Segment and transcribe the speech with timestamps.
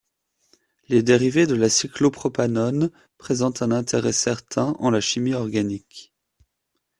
[0.89, 6.11] Les dérivés de la cyclopropanone présentent un intérêt certain en la chimie organique.